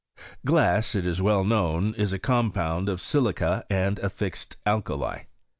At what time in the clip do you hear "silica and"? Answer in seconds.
2.99-3.99